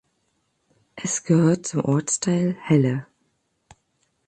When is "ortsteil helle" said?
1.85-3.05